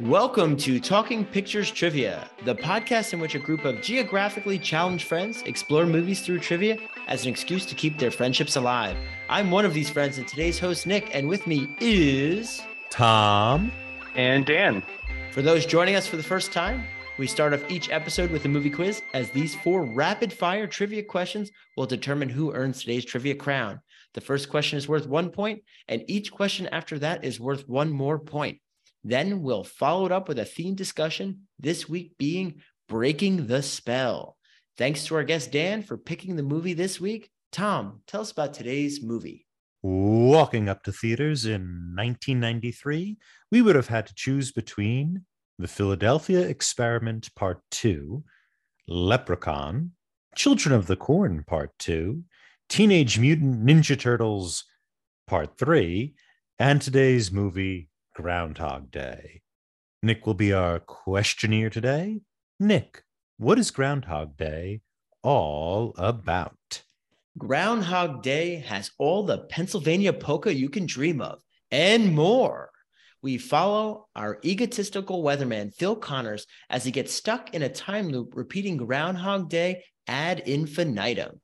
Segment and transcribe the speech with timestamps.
[0.00, 5.40] Welcome to Talking Pictures Trivia, the podcast in which a group of geographically challenged friends
[5.46, 6.76] explore movies through trivia
[7.08, 8.94] as an excuse to keep their friendships alive.
[9.30, 12.60] I'm one of these friends, and today's host, Nick, and with me is
[12.90, 13.72] Tom
[14.14, 14.82] and Dan.
[15.32, 16.84] For those joining us for the first time,
[17.16, 21.04] we start off each episode with a movie quiz, as these four rapid fire trivia
[21.04, 23.80] questions will determine who earns today's trivia crown.
[24.12, 27.90] The first question is worth one point, and each question after that is worth one
[27.90, 28.58] more point.
[29.06, 34.36] Then we'll follow it up with a theme discussion, this week being Breaking the Spell.
[34.76, 37.30] Thanks to our guest Dan for picking the movie this week.
[37.52, 39.46] Tom, tell us about today's movie.
[39.80, 43.16] Walking up to theaters in 1993,
[43.52, 45.24] we would have had to choose between
[45.56, 48.24] The Philadelphia Experiment Part 2,
[48.88, 49.92] Leprechaun,
[50.34, 52.24] Children of the Corn Part 2,
[52.68, 54.64] Teenage Mutant Ninja Turtles
[55.28, 56.12] Part 3,
[56.58, 59.42] and today's movie Groundhog Day.
[60.02, 62.22] Nick will be our questionnaire today.
[62.58, 63.02] Nick,
[63.36, 64.80] what is Groundhog Day
[65.22, 66.82] all about?
[67.36, 72.70] Groundhog Day has all the Pennsylvania polka you can dream of and more.
[73.20, 78.32] We follow our egotistical weatherman, Phil Connors, as he gets stuck in a time loop
[78.34, 81.38] repeating Groundhog Day ad infinitum.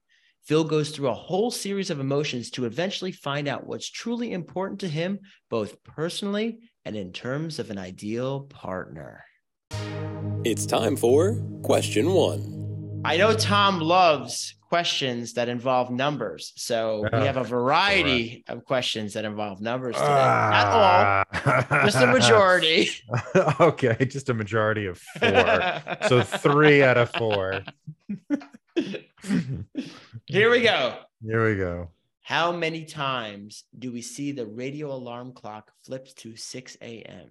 [0.44, 4.80] Phil goes through a whole series of emotions to eventually find out what's truly important
[4.80, 9.24] to him, both personally and in terms of an ideal partner.
[10.44, 13.02] It's time for question one.
[13.04, 16.52] I know Tom loves questions that involve numbers.
[16.56, 20.06] So we have a variety of questions that involve numbers today.
[20.08, 21.24] Ah.
[21.32, 22.88] Not all, just a majority.
[23.60, 25.82] okay, just a majority of four.
[26.08, 27.60] so three out of four.
[30.26, 30.98] Here we go.
[31.24, 31.90] Here we go.
[32.22, 37.28] How many times do we see the radio alarm clock flips to 6 a.m.?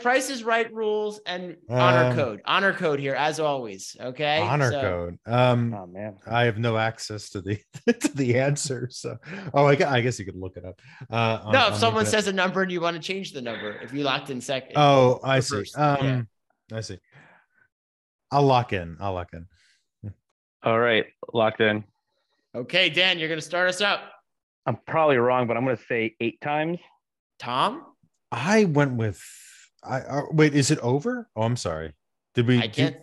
[0.00, 2.40] Price is right rules and honor Um, code.
[2.44, 3.96] Honor code here, as always.
[4.00, 4.40] Okay.
[4.40, 5.18] Honor So- code.
[5.24, 6.16] Um, Oh man.
[6.26, 7.58] I have no access to the
[8.00, 8.88] to the answer.
[8.90, 9.16] So,
[9.54, 10.80] oh, I, gu- I guess you could look it up.
[11.10, 13.70] Uh, on- No, if someone says a number and you want to change the number,
[13.82, 14.72] if you locked in second.
[14.76, 16.04] "Oh, I see," first, um,
[16.70, 16.76] yeah.
[16.76, 16.98] I see.
[18.32, 18.96] I'll lock in.
[19.00, 19.46] I'll lock in.
[20.64, 21.84] All right, locked in.
[22.54, 24.00] Okay, Dan, you're going to start us up.
[24.66, 26.78] I'm probably wrong, but I'm gonna say eight times.
[27.38, 27.84] Tom,
[28.32, 29.22] I went with.
[29.82, 30.54] I uh, wait.
[30.54, 31.28] Is it over?
[31.36, 31.92] Oh, I'm sorry.
[32.34, 32.58] Did we?
[32.58, 32.96] I do- can't.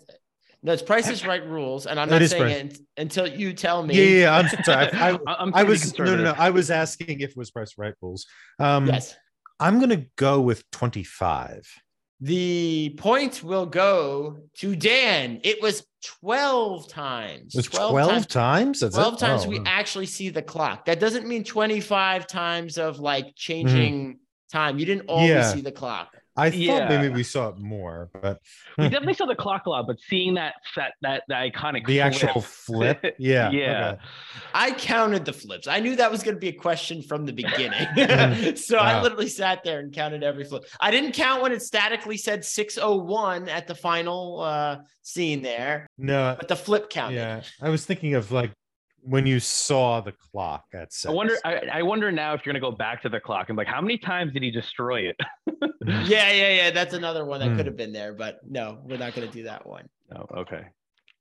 [0.64, 2.80] No, it's Price is Right rules, and I'm not saying Price.
[2.80, 3.96] it until you tell me.
[3.96, 4.36] yeah, yeah, yeah.
[4.38, 4.90] I'm sorry.
[4.92, 6.34] I, I, I- I'm I pretty was no, no, no.
[6.38, 8.26] I was asking if it was price right rules.
[8.60, 9.16] Um, Yes.
[9.60, 11.68] I'm gonna go with 25.
[12.22, 15.42] The point will go to Dan.
[15.44, 15.84] It was
[16.22, 17.56] 12 times.
[17.56, 18.26] It's was 12, times.
[18.28, 18.80] times.
[18.82, 19.20] That's 12 it?
[19.20, 19.66] times Oh, we wow.
[19.68, 20.86] actually see the clock.
[20.86, 24.18] That doesn't mean 25 times of like changing hmm.
[24.52, 24.78] time.
[24.78, 25.30] You didn't always.
[25.30, 25.52] Yeah.
[25.52, 26.16] see the clock.
[26.38, 26.88] I thought Yeah.
[26.88, 28.40] maybe we saw it more, but
[28.78, 31.98] We definitely saw the clock a lot, but seeing that that that, that iconic the
[32.00, 33.16] flip- actual flip.
[33.20, 33.52] Yeah.
[33.52, 33.90] yeah.
[33.94, 34.02] okay.
[34.54, 35.68] I counted the flips.
[35.68, 37.86] I knew that was going to be a question from the beginning.
[37.98, 38.58] Mhm.
[38.68, 40.64] so I literally sat there and counted every flip.
[40.80, 46.36] I didn't count when it statically said 601 at the final uh, scene there, No.
[46.40, 47.16] but the flip counted.
[47.16, 47.42] Yeah.
[47.62, 48.52] I was thinking of like
[49.04, 51.10] when you saw the clock at six.
[51.10, 51.36] I wonder.
[51.44, 53.82] I, I wonder now if you're gonna go back to the clock and like, how
[53.82, 55.18] many times did he destroy it?
[56.04, 56.72] Yeah, yeah, yeah.
[56.72, 57.58] That's another one that Hmm.
[57.58, 59.90] could have been there, but no, we're not going to do that one.
[60.16, 60.66] Oh, okay.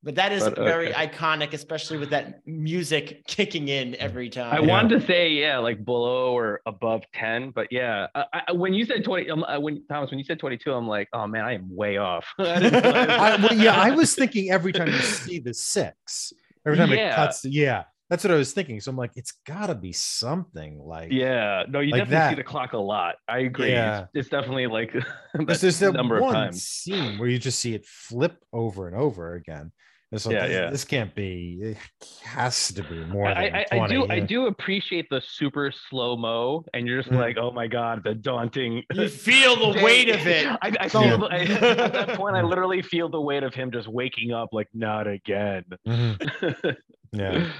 [0.02, 1.06] But that is But, very okay.
[1.08, 4.52] iconic, especially with that music kicking in every time.
[4.52, 4.66] I Yeah.
[4.66, 8.84] wanted to say yeah, like below or above ten, but yeah, I, I, when you
[8.86, 11.54] said twenty, um, uh, when Thomas, when you said twenty-two, I'm like, oh man, I
[11.54, 12.24] am way off.
[12.38, 12.42] I
[13.36, 16.32] I, well, yeah, I was thinking every time you see the six,
[16.66, 18.80] every time it cuts, yeah, that's what I was thinking.
[18.80, 22.36] So I'm like, it's got to be something like, Yeah, no, you Like definitely see
[22.36, 23.14] the clock a lot.
[23.28, 23.70] I agree.
[23.70, 24.00] Yeah.
[24.02, 24.92] It's, it's definitely like
[25.34, 26.62] There's that that number of one times.
[26.64, 29.72] scene where you just see it flip over and over again.
[30.12, 30.70] And Yeah, this, yeah.
[30.70, 31.58] this can't be.
[31.62, 31.76] It
[32.24, 33.80] has to be more than I, I, 20.
[33.80, 37.18] I do I do appreciate the super slow mo, and you're just Mm.
[37.20, 38.82] like, oh my god, the daunting.
[38.94, 40.46] You feel the weight of it.
[40.48, 40.88] I, I Yeah.
[40.88, 42.34] feel I, at that point.
[42.34, 45.64] I literally feel the weight of him just waking up, like not again.
[45.86, 46.76] Mhm.
[47.12, 47.50] Yeah.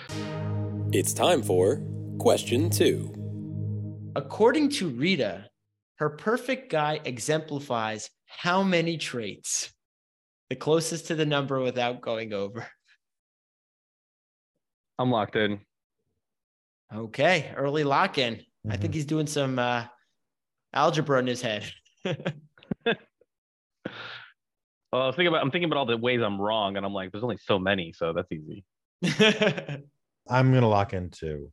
[0.93, 1.83] It's time for
[2.19, 3.13] question two.
[4.17, 5.47] According to Rita,
[5.97, 9.73] her perfect guy exemplifies how many traits?
[10.51, 12.67] The closest to the number without going over.
[14.99, 15.61] I'm locked in.
[16.93, 18.43] Okay, early lock in.
[18.69, 18.95] I think Mhm.
[18.97, 19.87] he's doing some uh,
[20.75, 21.73] algebra in his head.
[24.93, 26.93] Well, I was thinking about I'm thinking about all the ways I'm wrong, and I'm
[26.93, 28.65] like, there's only so many, so that's easy.
[30.29, 31.53] I'm gonna lock in two.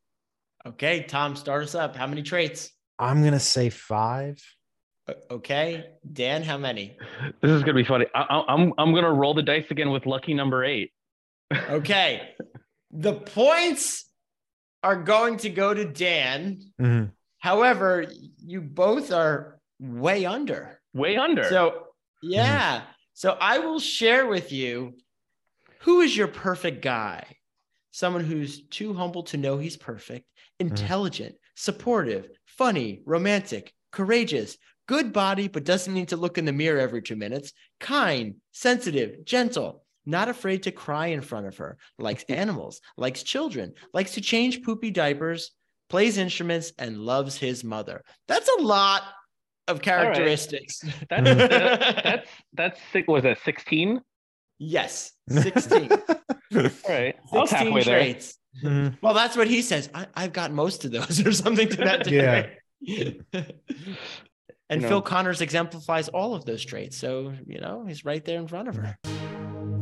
[0.65, 1.95] okay, Tom, start us up.
[1.95, 2.71] How many traits?
[2.97, 4.39] I'm gonna say five.
[5.09, 6.98] O- Okay, Dan, how many?
[7.42, 8.06] This is gonna be funny.
[8.13, 10.92] I, I, I'm I'm gonna roll the dice again with lucky number eight.
[11.54, 12.30] Okay,
[12.92, 14.06] the points
[14.83, 16.59] are going to go to Dan.
[16.80, 17.12] Mhm.
[17.39, 18.06] However,
[18.44, 20.80] you both are way under.
[20.94, 21.44] Way under.
[21.50, 21.88] So,
[22.21, 22.81] yeah.
[23.13, 24.94] So I will share with you
[25.81, 27.24] who is your perfect guy?
[27.92, 30.25] Someone who's too humble to know he's perfect,
[30.59, 36.79] intelligent, supportive, funny, romantic, courageous, good body, but doesn't need to look in the mirror
[36.79, 42.23] every two minutes, kind, sensitive, gentle, not afraid to cry in front of her, likes
[42.29, 45.51] animals, likes children, likes to change poopy diapers,
[45.89, 48.03] plays instruments, and loves his mother.
[48.27, 49.03] That's a lot
[49.67, 50.79] of characteristics.
[51.09, 51.49] that's Mhm.
[51.49, 53.99] that's that's that's six, was that 16?
[54.59, 55.91] yes, 16.
[55.91, 55.99] All
[56.89, 57.15] right.
[57.31, 57.99] 16 halfway there.
[57.99, 58.37] traits.
[58.63, 58.97] Mhm.
[59.01, 59.89] Well, that's what he says.
[59.93, 63.21] I, I've got most of those or something to that degree.
[64.69, 65.01] And You Phil.
[65.01, 66.97] Connors exemplifies all of those traits.
[66.97, 68.97] So, you know, he's right there in front of her.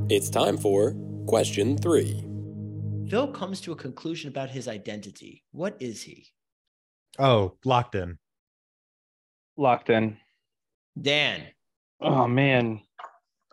[0.09, 0.95] It's time for
[1.27, 2.23] question three.
[3.09, 5.43] Phil comes to a conclusion about his identity.
[5.51, 6.27] What is he?
[7.19, 8.17] Oh, locked in.
[9.57, 10.17] Locked in.
[11.01, 11.41] Dan.
[12.01, 12.81] Oh man.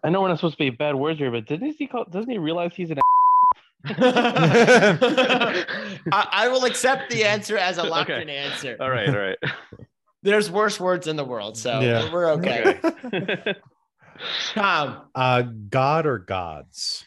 [0.05, 2.31] I know we're not supposed to be bad words here, but didn't he call doesn't
[2.31, 2.99] he realize he's an
[3.85, 5.65] I,
[6.13, 8.23] I will accept the answer as a locked Okay.
[8.23, 8.77] in answer.
[8.81, 9.39] all right, all right.
[10.23, 11.57] There's worse words in the world.
[11.59, 12.13] So Yeah.
[12.13, 12.79] we're okay.
[12.85, 13.55] Okay.
[14.55, 17.05] Tom, Uh, God or gods?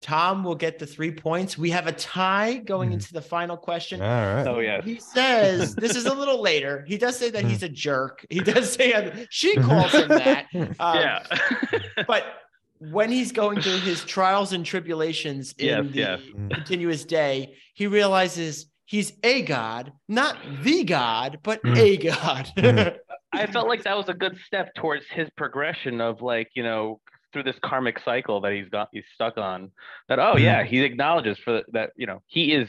[0.00, 1.58] Tom will get the three points.
[1.58, 2.94] We have a tie going Mhm.
[2.94, 4.00] into the final question.
[4.00, 4.46] All right.
[4.46, 4.80] oh yeah.
[4.82, 6.84] He says this is a little later.
[6.86, 8.24] He does say that he's a jerk.
[8.30, 10.46] He does say she calls him that.
[10.54, 11.22] Um, yeah.
[12.06, 12.24] But
[12.78, 16.20] when he's going through his trials and tribulations in Yes, the yes.
[16.52, 21.76] continuous day, he realizes he's a god, not the god, but Mm.
[21.78, 22.50] a god.
[22.56, 22.96] Mm.
[23.32, 26.98] I felt like that was a good step towards his progression of like, you know,
[27.32, 29.70] through this karmic cycle that he's got he's stuck on.
[30.08, 32.68] That oh yeah, he acknowledges for the, that, you know, he is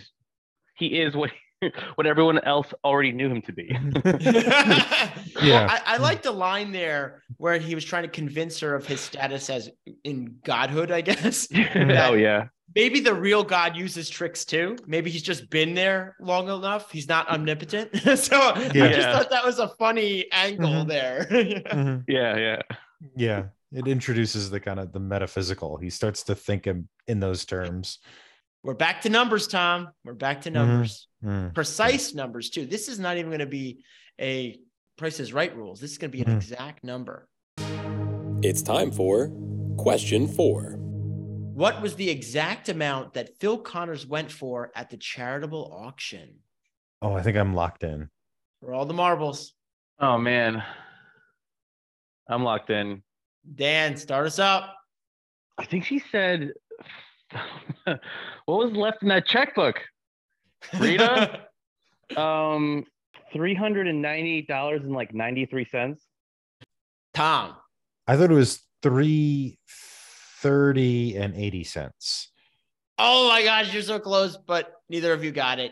[0.75, 1.31] he is what
[1.95, 3.69] what everyone else already knew him to be.
[5.42, 5.68] Yeah.
[5.69, 9.00] I, I like the line there where he was trying to convince her of his
[9.00, 9.69] status as
[10.04, 11.48] in godhood, I guess.
[11.54, 12.48] oh yeah.
[12.75, 14.77] Maybe the real God uses tricks too.
[14.86, 16.92] Maybe he's just been there long enough.
[16.92, 17.95] He's not omnipotent.
[18.18, 19.13] so I just Yeah.
[19.13, 20.88] thought that was a funny angle Mhm.
[20.88, 21.25] there.
[21.31, 22.04] Mhm.
[22.07, 22.62] Yeah, yeah.
[23.16, 23.44] Yeah.
[23.71, 25.77] It introduces the kind of the metaphysical.
[25.77, 28.00] He starts to think in, in those terms.
[28.63, 29.89] We're back to numbers, Tom.
[30.04, 30.54] We're back to Mhm.
[30.54, 31.07] numbers.
[31.24, 31.54] Mm.
[31.56, 32.66] Precise numbers too.
[32.66, 33.83] This is not even going to be
[34.19, 34.60] a
[34.98, 35.80] Price is Right rules.
[35.80, 36.36] This is going to be an Mhm.
[36.36, 37.30] exact number.
[38.44, 39.31] It's time for
[39.77, 40.77] question four.
[41.60, 46.36] What was the exact amount that Phil Connors went for at the charitable auction
[47.02, 48.10] Oh, I think I'm locked in.
[48.62, 49.56] for all the marbles?
[50.00, 50.64] Oh man.
[52.30, 53.04] I'm locked in.
[53.56, 54.74] Dan, start us up.
[55.58, 56.54] I think she said
[57.84, 58.00] what
[58.48, 59.82] was left in that checkbook?
[60.80, 61.42] Rita?
[62.18, 62.86] Um
[63.34, 66.08] three hundred and ninety dollars and like ninety three cents.
[67.14, 67.56] Tom.
[68.08, 69.60] I thought it was three
[70.42, 72.32] thirty and eighty cents.
[72.98, 75.72] Oh my gosh, you're so close, but neither of you got it.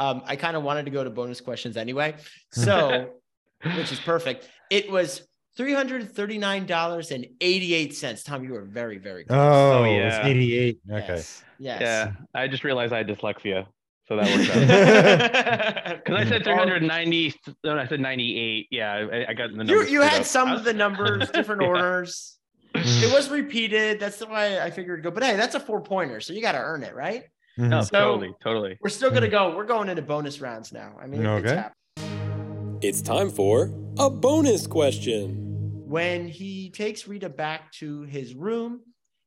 [0.00, 2.16] Um, I kind of wanted to go to bonus questions anyway.
[2.50, 3.10] So,
[3.76, 4.48] which is perfect.
[4.70, 5.22] It was
[5.56, 8.24] $339.88.
[8.24, 9.38] Tom, you were very, very close.
[9.38, 10.18] Oh, yeah.
[10.18, 10.80] it's eighty-eight.
[10.90, 11.06] Okay.
[11.06, 11.44] Yes.
[11.58, 11.80] Yes.
[11.80, 12.12] Yeah.
[12.34, 13.66] I just realized I had dyslexia.
[14.08, 15.94] So that works out.
[16.04, 18.66] Because I said 390, no, I said 98.
[18.70, 19.90] Yeah, I, I got the you, numbers.
[19.90, 20.26] you screwed had up.
[20.26, 21.68] some of the numbers, different Yeah.
[21.68, 22.36] orders.
[22.74, 23.32] It was mm.
[23.32, 24.00] repeated.
[24.00, 25.14] That's the way I figured to go.
[25.14, 26.20] But hey, that's a four pointer.
[26.20, 27.24] So you got to earn it, right?
[27.56, 27.84] No, mm.
[27.84, 28.78] So- totally, totally.
[28.80, 29.32] We're still going to mm.
[29.32, 29.56] go.
[29.56, 30.96] We're going into bonus rounds now.
[31.00, 31.56] I mean, it's Okay.
[31.56, 32.78] happening.
[32.82, 35.40] It's time for a bonus question.
[35.86, 38.80] When he takes Rita back to his room,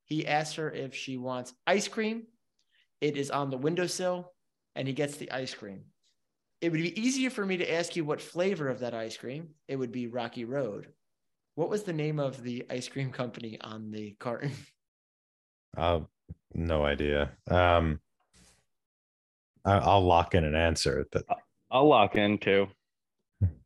[0.04, 2.28] he asks her if she wants ice cream.
[3.00, 4.34] It is on the windowsill,
[4.76, 5.86] and he gets the ice cream.
[6.62, 9.50] It would be easier for me to ask you what flavor of that ice cream.
[9.68, 10.88] It would be Rocky Road.
[11.58, 14.52] What was the name of the ice cream company on the carton?
[15.76, 16.00] Uh,
[16.56, 17.30] no idea.
[17.52, 18.00] Um,
[19.64, 21.06] I, I'll lock in an answer.
[21.12, 21.24] That
[21.70, 22.68] I'll lock in too.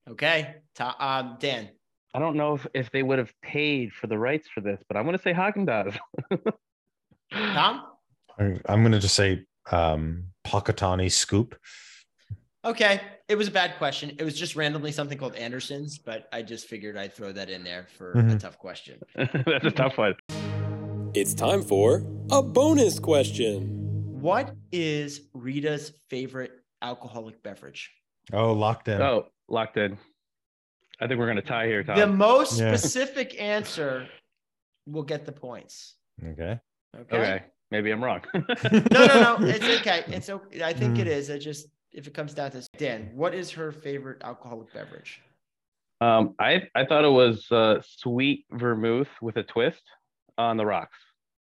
[0.10, 1.70] Okay, Ta- um, Dan.
[2.14, 4.98] I don't know if, if they would have paid for the rights for this, but
[4.98, 5.98] I'm going to say Haagen Dazs.
[7.54, 7.86] Tom?
[8.38, 11.56] I- I'm going to just say um, Pakatani scoop.
[12.66, 13.00] Okay,
[13.32, 14.14] it was a bad question.
[14.20, 17.64] It was just randomly something called Anderson's, but I just figured I'd throw that in
[17.64, 18.38] there for a Mhm.
[18.42, 19.00] tough question.
[19.16, 20.16] That's a tough one.
[21.14, 24.20] It's time for a bonus question.
[24.20, 27.90] What is Rita's favorite alcoholic beverage?
[28.34, 29.02] Oh, locked in.
[29.02, 29.98] Oh, locked in.
[31.00, 31.98] I think we're gonna tie here, Tom.
[31.98, 32.76] The most Yeah.
[32.76, 34.10] specific answer
[34.86, 35.96] will get the points.
[36.22, 36.60] Okay.
[36.98, 37.18] Okay.
[37.18, 38.22] okay, maybe I'm wrong.
[38.34, 38.42] No,
[38.92, 39.38] no, no.
[39.48, 40.04] It's okay.
[40.08, 40.62] It's okay.
[40.64, 41.00] I think Mm.
[41.00, 41.32] it is.
[41.32, 45.22] I just if it comes down to Dan, what is her favorite alcoholic beverage?
[46.00, 49.84] Um, I I thought it was uh, sweet vermouth with a twist
[50.38, 50.98] on the rocks.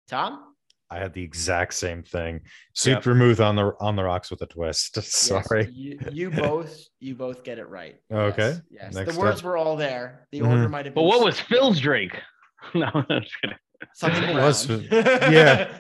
[0.08, 0.52] Tom?
[0.92, 2.42] I had the exact same thing.
[2.74, 3.04] Sweet Yep.
[3.04, 4.96] vermouth on the on the rocks with a twist.
[4.98, 5.68] Yes, Sorry.
[5.74, 7.96] you, you both you both get it right.
[8.12, 8.54] Okay.
[8.70, 8.94] Yes.
[8.94, 9.14] yes.
[9.14, 9.46] The words up.
[9.46, 10.28] were all there.
[10.32, 10.50] The Mhm.
[10.52, 12.14] order might have been But what was Phil's drink?
[12.74, 13.58] No, I'm just kidding.
[13.94, 15.78] Something It was- yeah.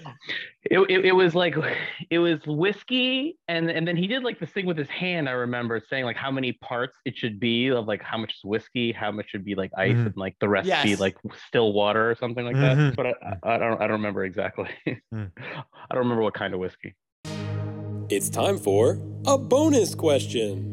[0.67, 1.55] It, it, it was like
[2.09, 5.29] it was whiskey, and and then he did like this thing with his hand.
[5.29, 8.43] I remember saying like how many parts it should be of like how much is
[8.43, 10.07] whiskey, how much should be like ice, Mhm.
[10.07, 12.77] and like the rest be like still water or something like Mhm.
[12.77, 12.95] that.
[12.95, 14.69] But I, I don't I don't remember exactly.
[15.13, 15.31] Mm.
[15.37, 16.95] I don't remember what kind of whiskey.
[18.09, 20.63] It's time for a bonus question.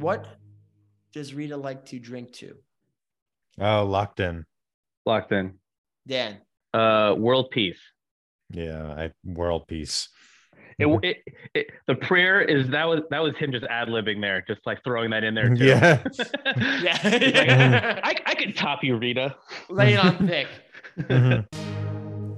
[0.00, 0.26] What
[1.12, 2.56] does Rita like to drink to?
[3.60, 4.46] Oh, locked in.
[5.06, 5.54] Locked in.
[6.08, 6.38] Dan.
[6.74, 7.78] Uh, world peace.
[8.50, 10.08] Yeah, I world peace.
[10.78, 11.16] It, it,
[11.54, 14.82] it, the prayer is that was that was him just ad libbing there, just like
[14.84, 15.64] throwing that in there too.
[15.64, 16.02] Yeah.
[16.82, 16.98] Yeah.
[17.18, 17.48] He's like,
[18.04, 19.34] I, I could top you, Rita.
[19.68, 20.48] Lay it on thick.
[20.98, 21.46] Mhm.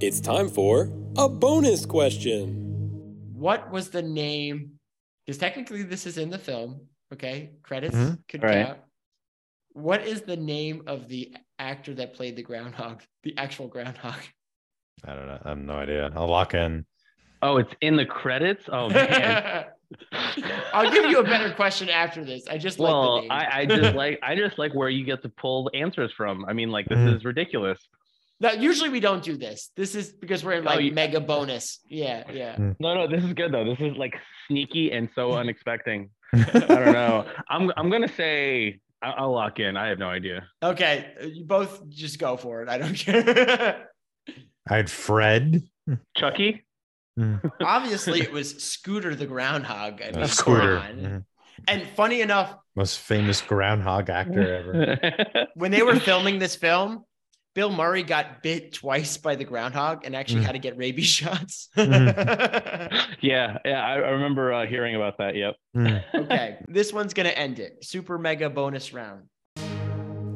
[0.01, 2.67] It's time for a bonus question.
[3.33, 4.71] What was the name?
[5.25, 6.81] Because technically this is in the film.
[7.13, 7.51] Okay.
[7.63, 8.17] Credits Mhm.
[8.27, 8.65] could Right.
[8.67, 8.79] count.
[9.73, 13.01] What is the name of the actor that played the groundhog?
[13.23, 14.19] The actual groundhog.
[15.05, 15.39] I don't know.
[15.43, 16.11] I have no idea.
[16.15, 16.85] I'll lock in.
[17.41, 18.63] Oh, it's in the credits.
[18.71, 19.65] Oh man.
[20.73, 22.47] I'll give you a better question after this.
[22.47, 23.31] I just like the well, name.
[23.31, 26.45] I, I just like I just like where you get to pull answers from.
[26.45, 27.15] I mean, like this Mhm.
[27.17, 27.79] is ridiculous.
[28.39, 29.71] Now, usually we don't do this.
[29.75, 31.79] This is because we're in Oh, like you- mega bonus.
[31.87, 32.55] Yeah, yeah.
[32.79, 33.65] No, no, this is good though.
[33.65, 34.13] This is like
[34.47, 36.09] sneaky and so unexpected.
[36.33, 36.37] I
[36.67, 37.25] don't know.
[37.49, 39.77] I'm I'm gonna say I- I'll lock in.
[39.77, 40.47] I have no idea.
[40.63, 42.69] Okay, uh, you both just go for it.
[42.69, 43.89] I don't care.
[44.69, 45.63] I had Fred.
[46.15, 46.65] Chucky.
[47.61, 50.01] Obviously, it was Scooter the groundhog.
[50.01, 50.77] I mean, Scooter.
[50.77, 50.95] on.
[50.97, 51.25] Mhm.
[51.67, 55.47] And funny enough, Most famous groundhog actor ever.
[55.55, 57.03] when they were filming this film,
[57.53, 60.45] Bill Murray got bit twice by the groundhog and actually Mm.
[60.45, 61.67] had to get rabies shots.
[61.75, 63.85] yeah, yeah.
[63.85, 65.35] I, I remember uh, hearing about that.
[65.35, 65.55] Yep.
[65.75, 66.03] Mm.
[66.15, 67.83] okay, this one's gonna end it.
[67.83, 69.23] Super mega bonus round.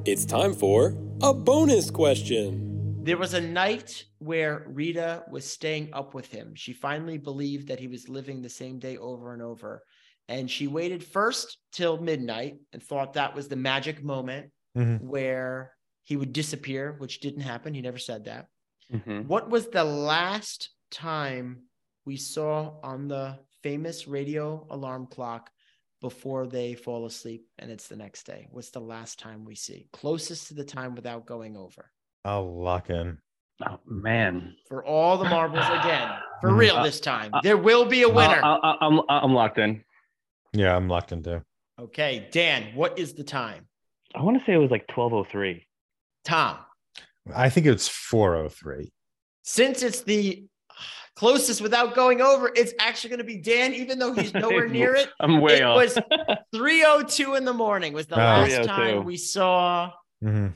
[0.05, 3.01] It's time for a bonus question.
[3.03, 6.53] There was a night where Rita was staying up with him.
[6.55, 9.84] She finally believed that he was living the same day over and over.
[10.27, 15.01] And she waited first till midnight and thought that was the magic moment Mhm.
[15.01, 15.72] where
[16.05, 17.74] he would disappear, which didn't happen.
[17.74, 18.47] He never said that.
[18.93, 19.25] Mhm.
[19.27, 21.63] What was the last time
[22.05, 25.50] we saw on the famous radio alarm clock
[26.01, 28.47] before they fall asleep and it's the next day?
[28.51, 29.89] What's the last time we see?
[29.91, 31.91] Closest to the time without going over.
[32.24, 33.17] I'll lock in.
[33.67, 34.55] Oh man.
[34.67, 36.09] For all the marbles again.
[36.41, 36.57] For Mhm.
[36.59, 37.33] real Uh, this time.
[37.33, 38.41] uh, There will be a winner.
[38.43, 39.83] I, I, I'm I'm locked in.
[40.53, 41.41] Yeah, I'm locked in too.
[41.79, 43.67] Okay, Dan, what is the time?
[44.13, 45.65] I want to say it was like 1203.
[46.25, 46.58] Tom,
[47.34, 48.91] I think it's 403.
[49.44, 50.46] since it's the
[51.15, 54.96] closest without going over, it's actually going to be Dan, even though he's nowhere near
[54.96, 55.10] it.
[55.20, 55.77] I'm way It off.
[55.77, 55.98] was
[56.53, 58.17] 302 in the morning was the Oh.
[58.17, 59.91] last time we saw
[60.24, 60.53] Mhm.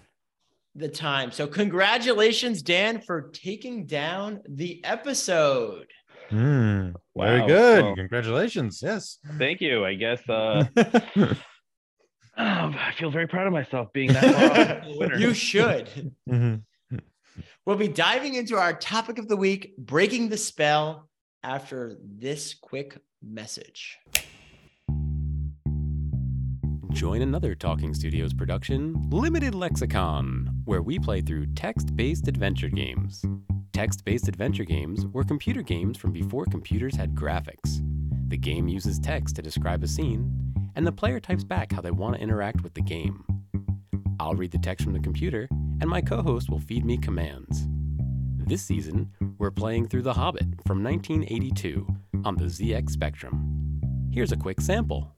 [0.76, 1.32] the time.
[1.32, 5.88] So congratulations, Dan, for taking down the episode.
[6.30, 6.94] Mm.
[7.18, 7.48] Very Wow.
[7.48, 7.84] good.
[7.86, 8.82] Well- Congratulations.
[8.84, 9.18] Yes.
[9.38, 9.86] Thank you.
[9.86, 10.66] I guess uh,
[12.40, 14.44] I feel very proud of myself being that far
[14.78, 15.18] off the winner.
[15.18, 16.14] You should.
[16.28, 16.62] Mhm.
[17.66, 21.10] We'll be diving into our topic of the week, breaking the spell,
[21.44, 23.98] after this quick message.
[26.92, 33.24] Join another Talking Studios production, Limited Lexicon, where we play through text based adventure games.
[33.74, 37.80] Text based adventure games were computer games from before computers had graphics.
[38.30, 41.92] The game uses text to describe a scene, and the player types back how they
[41.92, 43.24] want to interact with the game.
[44.20, 45.48] I'll read the text from the computer,
[45.80, 47.68] and my co host will feed me commands.
[48.38, 51.88] This season, we're playing through The Hobbit from 1982
[52.26, 53.80] on the ZX Spectrum.
[54.12, 55.16] Here's a quick sample.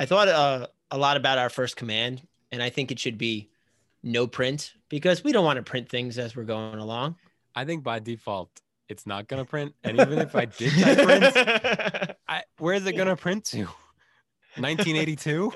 [0.00, 3.50] I thought uh, a lot about our first command, and I think it should be
[4.02, 7.16] no print because we don't want to print things as we're going along.
[7.54, 8.50] I think by default
[8.88, 12.92] it's not gonna print, and even if I did type print, I, where is it
[12.96, 13.68] gonna print to?
[14.56, 15.52] 1982.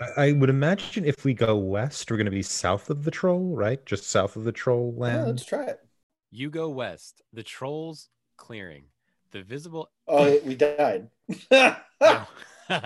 [0.00, 3.10] I, I would imagine if we go west, we're going to be south of the
[3.10, 3.84] troll, right?
[3.86, 5.26] Just south of the troll Yeah, land.
[5.28, 5.80] let's try it.
[6.30, 7.22] You go west.
[7.32, 8.84] The trolls clearing.
[9.32, 9.90] The visible.
[10.08, 11.08] Oh, we died.
[11.50, 11.76] No.
[12.70, 12.78] All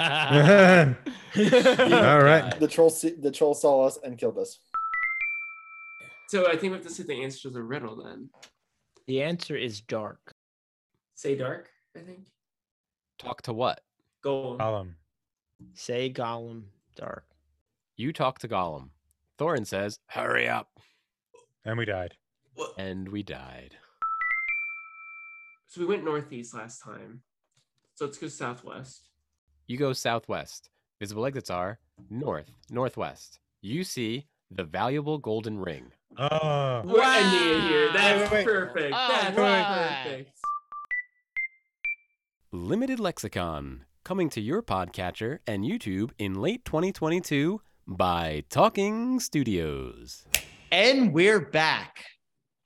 [2.22, 2.58] right.
[2.58, 4.58] The troll, se- the troll saw us and killed us.
[6.28, 8.30] So I think we have to say the answer to the riddle then.
[9.06, 10.34] The answer is dark.
[11.14, 12.26] Say dark, I think.
[13.18, 13.80] Talk to what?
[14.26, 14.58] Goal.
[14.58, 14.94] Gollum.
[15.74, 16.64] Say Gollum
[16.96, 17.26] dark.
[17.96, 18.88] You talk to Gollum.
[19.38, 20.68] Thorin says, Hurry up.
[21.64, 22.14] And we died.
[22.76, 23.76] And we died.
[25.68, 27.20] So we went northeast last time.
[27.94, 29.10] So let's go southwest.
[29.68, 30.70] You go southwest.
[30.98, 31.78] Visible exits are
[32.10, 33.38] north, northwest.
[33.60, 35.92] You see the valuable golden ring.
[36.18, 36.82] Oh.
[36.84, 37.92] We're ending it here.
[37.92, 38.46] That's Wait, wait, wait.
[38.46, 38.92] perfect.
[38.92, 40.02] All That's right.
[40.04, 40.30] perfect.
[42.50, 50.24] Limited Lexicon, coming to your podcatcher and YouTube in late 2022 by Talking Studios.
[50.70, 52.04] And we're back.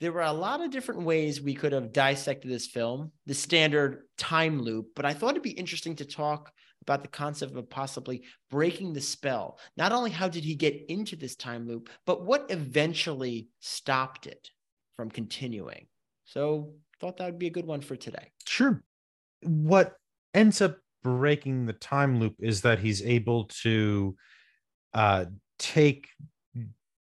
[0.01, 4.03] There were a lot of different ways we could have dissected this film, the standard
[4.19, 8.23] time loop, but I thought it'd be interesting to talk about the concept of possibly
[8.51, 9.59] breaking the spell.
[9.79, 14.51] Not only how did he get into this time loop, but what eventually stopped it
[14.95, 15.87] from continuing.
[16.27, 18.31] So, thought that would be a good one for today.
[18.45, 18.83] Sure.
[19.41, 19.95] What
[20.35, 24.17] ends up breaking the time loop is that he's able to
[24.95, 25.27] uh,
[25.59, 26.09] take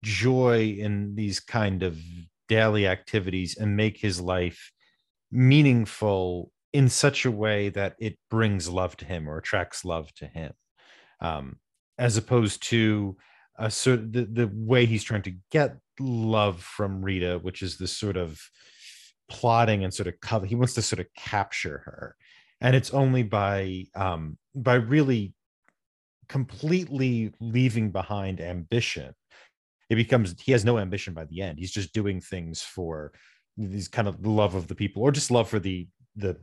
[0.02, 1.98] joy in these kind of
[2.48, 4.72] daily activities and make his life
[5.30, 10.26] meaningful in such a way that it brings love to him or attracts love to
[10.26, 10.52] him.
[11.20, 11.56] Um,
[11.98, 13.16] as opposed to
[13.58, 17.76] a sort of the, the way he's trying to get love from rita which is
[17.76, 18.40] this sort of
[19.28, 22.16] plotting and sort of cover he wants to sort of capture her
[22.60, 25.34] and it's only by um by really
[26.28, 29.14] completely leaving behind ambition
[29.90, 31.58] it becomes he has no ambition by the end.
[31.58, 33.12] He's just doing things for
[33.56, 36.36] these kind of love of the people or just love for the the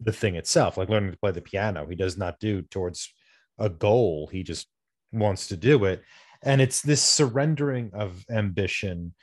[0.00, 1.86] the thing itself like learning to play the piano.
[1.86, 3.12] He does not do towards
[3.58, 4.28] a goal.
[4.32, 4.66] He just
[5.12, 6.02] wants to do it.
[6.42, 9.14] And it's this surrendering of ambition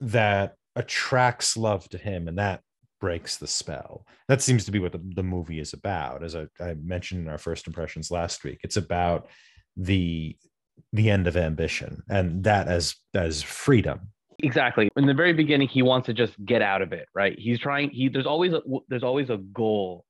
[0.00, 2.62] that attracts love to him and that
[3.04, 6.46] breaks the spell that seems to be what the, the movie is about as I,
[6.58, 9.28] I mentioned in our first impressions last week it's about
[9.76, 10.36] the
[10.92, 14.00] the end of ambition and that as as freedom
[14.40, 14.88] Exactly.
[14.96, 17.38] In the very beginning, he wants to just get out of it, right?
[17.38, 17.90] He's trying.
[17.90, 20.04] He there's always a there's always a goal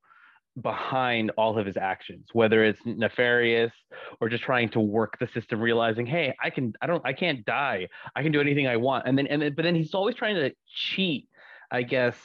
[0.61, 3.73] behind all of his actions, whether it's nefarious
[4.21, 7.45] or just trying to work the system, realizing, hey, I can, I don't, I can't
[7.45, 7.89] die.
[8.15, 9.05] I can do anything I want.
[9.07, 11.27] And then, and then, but then he's always trying to cheat,
[11.71, 12.15] I guess,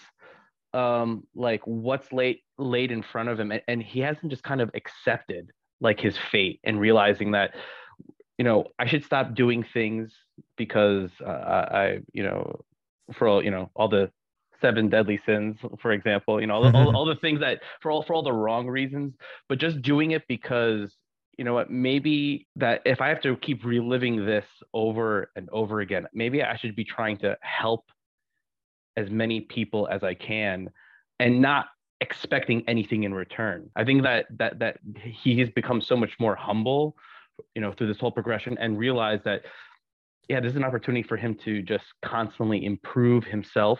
[0.72, 4.60] um, like what's laid laid in front of him, and, and he hasn't just kind
[4.60, 7.54] of accepted like his fate and realizing that
[8.40, 10.10] you know, I should stop doing things
[10.56, 12.64] because uh, I, you know,
[13.12, 14.10] for all, you know, all the
[14.62, 18.02] seven deadly sins, for example, you know, all, all, all the things that for all,
[18.02, 19.12] for all the wrong reasons,
[19.50, 20.90] but just doing it because,
[21.36, 25.80] you know what, maybe that if I have to keep reliving this over and over
[25.80, 27.84] again, maybe I should be trying to help
[28.96, 30.70] as many people as I can
[31.18, 31.66] and not
[32.00, 33.70] expecting anything in return.
[33.76, 36.96] I think that that that he has become so much more humble
[37.54, 39.42] you know through this whole progression and realize that
[40.28, 43.78] yeah this is an opportunity for him to just constantly improve himself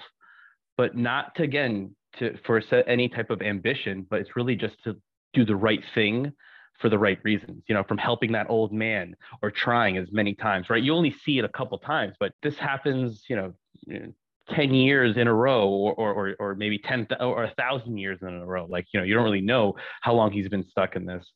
[0.76, 4.96] but not to again to for any type of ambition but it's really just to
[5.32, 6.32] do the right thing
[6.80, 10.34] for the right reasons you know from helping that old man or trying as many
[10.34, 13.52] times right you only see it a couple times but this happens you know
[14.54, 18.28] 10 years in a row or, or, or maybe 10 or a thousand years in
[18.28, 18.66] a row.
[18.68, 21.26] Like you know you don't really know how long he's been stuck in this.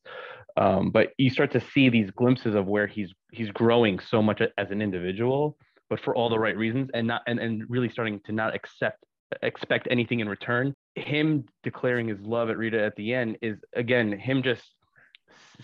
[0.56, 4.40] Um, but you start to see these glimpses of where he's he's growing so much
[4.58, 5.56] as an individual
[5.90, 9.04] but for all the right reasons and not and, and really starting to not accept
[9.42, 10.74] expect anything in return.
[10.94, 14.62] Him declaring his love at rita at the end is again him just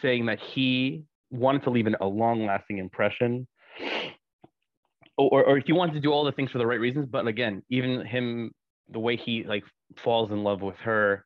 [0.00, 3.46] saying that he wanted to leave an, a long lasting impression
[5.26, 7.26] or, or if he wants to do all the things for the right reasons but
[7.26, 8.52] again even him
[8.90, 9.64] the way he like
[9.96, 11.24] falls in love with her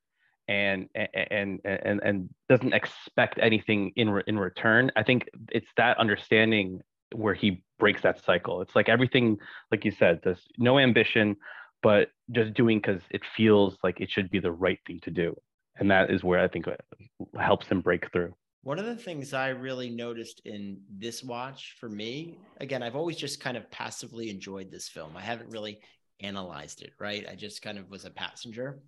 [0.49, 5.99] and and and and doesn't expect anything in re- in return i think it's that
[5.99, 6.81] understanding
[7.15, 8.61] where he breaks that cycle.
[8.61, 9.39] It's like everything
[9.71, 11.37] like you said there's no ambition
[11.83, 15.37] but just doing because it feels like it should be the right thing to do.
[15.77, 16.67] And that is where i think
[17.39, 21.89] helps him break through One of the things I really noticed in this watch for
[21.89, 25.15] me, again, I've always just kind of passively enjoyed this film.
[25.19, 25.81] I haven't really
[26.21, 27.27] analyzed it, right?
[27.31, 28.81] I just kind of was a passenger.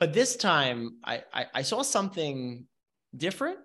[0.00, 2.64] But this time I, I, I saw something
[3.14, 3.58] different.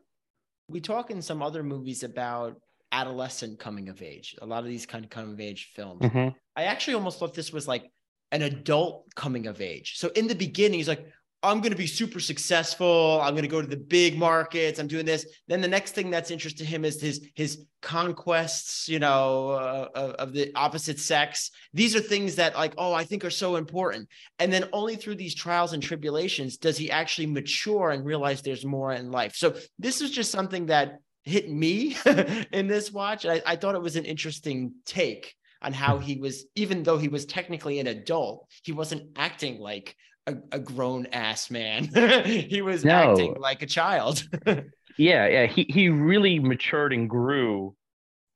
[0.68, 2.58] We talk in some other movies about
[2.92, 6.02] adolescent coming of age, a lot of these kind of coming of age films.
[6.02, 6.36] Mhm.
[6.58, 7.90] I actually almost thought this was like
[8.34, 9.94] an adult coming of age.
[9.96, 11.06] So in the beginning, he's like,
[11.44, 13.20] I'm going to be super successful.
[13.22, 14.80] I'm going to go to the big markets.
[14.80, 15.26] I'm doing this.
[15.48, 19.88] Then the next thing that's interesting to him is his his conquests, you know, uh,
[19.96, 21.50] of, of the opposite sex.
[21.74, 24.08] These are things that like, oh, I think are so important.
[24.38, 28.66] And then only through these trials and tribulations does he actually mature and realize there's
[28.66, 29.34] more in life.
[29.36, 31.98] So this is just something that hit me
[32.52, 33.26] in this watch.
[33.26, 37.08] I, I thought it was an interesting take on how he was, even though he
[37.08, 39.96] was technically an adult, he wasn't acting like
[40.28, 41.86] a, a grown ass man.
[42.26, 43.12] he was No.
[43.12, 44.28] acting like a child.
[44.98, 45.46] Yeah, yeah.
[45.48, 47.76] He he really matured and grew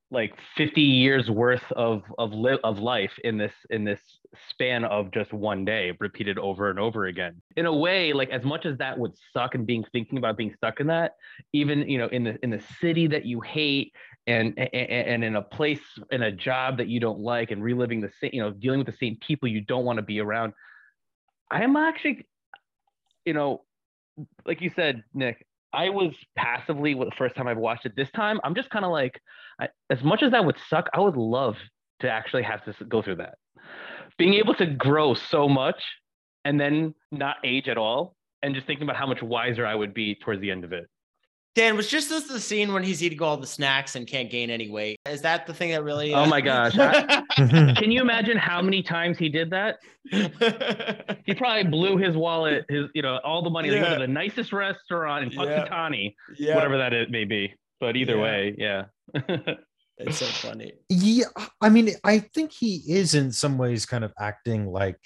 [0.10, 4.00] like 50 years worth of of li- of life in this in this
[4.50, 8.44] span of just one day repeated over and over again in a way like as
[8.44, 11.16] much as that would suck and being thinking about being stuck in that
[11.54, 13.94] even you know in the in the city that you hate
[14.26, 18.00] and and, and in a place in a job that you don't like and reliving
[18.00, 20.54] the same you know dealing with the same people you don't want to be around
[21.56, 22.26] i'm actually
[23.26, 23.62] you know
[24.46, 27.98] like you said nick I was passively the first time I've watched it.
[27.98, 29.20] This time, I'm just kind of like,
[29.60, 31.58] I, as much as that would suck, I would love
[32.00, 33.36] to actually have to go through that.
[34.18, 35.84] Being able to grow so much
[36.46, 39.94] and then not age at all, and just thinking about how much wiser I would
[39.94, 40.88] be towards the end of it.
[41.56, 44.50] Dan, was just this the scene when he's eating all the snacks and can't gain
[44.50, 45.00] any weight?
[45.10, 46.14] Is that the thing that really?
[46.14, 46.74] Oh my gosh.
[47.38, 49.78] Can you imagine how many times he did that?
[51.26, 53.70] He probably blew his wallet, his you know, all the money.
[53.70, 55.66] They go to the nicest restaurant in Yeah.
[55.70, 57.54] Punxsutawney, yeah, whatever that is, may be.
[57.80, 58.22] But either Yeah.
[58.22, 58.84] way, yeah.
[59.98, 60.74] it's so funny.
[60.90, 61.26] Yeah,
[61.62, 65.00] I mean, I think he is in some ways kind of acting like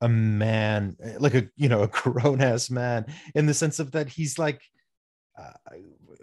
[0.00, 3.04] a man, like a you know a grown ass man,
[3.34, 4.62] in the sense of that he's like
[5.38, 5.52] uh,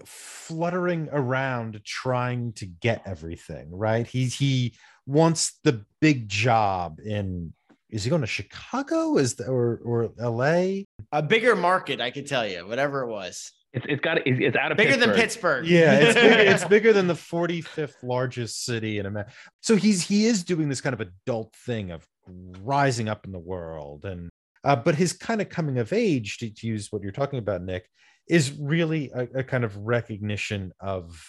[0.05, 4.05] fluttering around trying to get everything right.
[4.05, 4.75] He he
[5.05, 7.53] wants the big job in.
[7.89, 9.17] Is he going to Chicago?
[9.17, 10.85] Is the, or or L.A.?
[11.11, 13.51] A bigger market, I could tell you, whatever it was.
[13.73, 15.63] it's it's got it's, it's out of Bigger than Pittsburgh.
[15.63, 15.67] Pittsburgh.
[15.67, 19.31] Yeah, it's bigger, it's bigger than the 45th largest city in America.
[19.61, 23.39] So he's he is doing this kind of adult thing of rising up in the
[23.39, 24.29] world, and
[24.63, 27.61] uh, but his kind of coming of age, to, to use what you're talking about,
[27.61, 27.87] Nick,
[28.27, 31.21] is really a, a kind of recognition of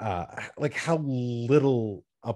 [0.00, 2.34] uh, like how little a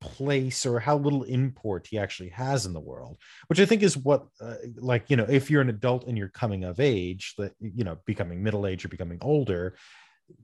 [0.00, 3.96] place or how little import he actually has in the world which i think is
[3.96, 7.52] what uh, like you know if you're an adult and you're coming of age that
[7.60, 9.74] you know becoming middle age or becoming older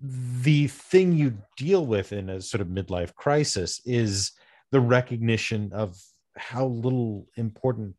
[0.02, 4.32] the thing you deal with in a sort of midlife crisis is
[4.72, 5.96] the recognition of
[6.36, 7.94] how little important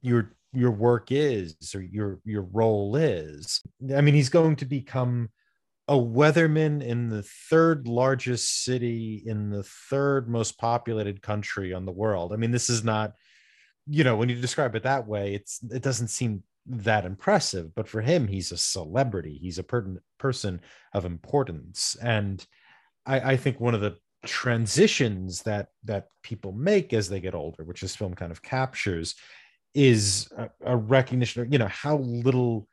[0.00, 3.62] your your work is or your your role is.
[3.94, 5.30] I mean he's going to become
[5.88, 11.92] a weatherman in the third largest city in the third most populated country on the
[11.92, 12.32] world.
[12.32, 13.14] I mean this is not
[13.86, 17.88] you know when you describe it that way it's it doesn't seem that impressive but
[17.88, 19.38] for him he's a celebrity.
[19.40, 20.60] He's a per- person
[20.92, 21.96] of importance.
[22.00, 22.44] And
[23.06, 27.64] I, I think one of the transitions that that people make as they get older
[27.64, 29.16] which this film kind of captures
[29.74, 32.68] is a, a recognition of you know how little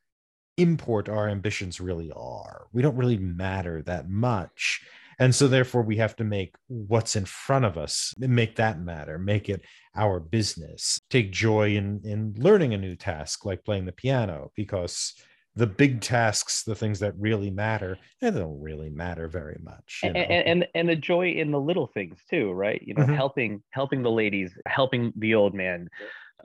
[0.58, 2.68] import our ambitions really are.
[2.74, 4.82] We don't really matter that much.
[5.20, 9.18] And so therefore we have to make what's in front of us make that matter
[9.18, 9.62] make it
[9.96, 11.00] our business.
[11.10, 15.14] Take joy in in learning a new task like playing the piano because
[15.56, 20.16] the big tasks the things that really matter they don't really matter very much and,
[20.16, 22.82] and and the joy in the little things too right?
[22.82, 23.16] You know Mhm.
[23.16, 25.90] helping helping the ladies helping the old man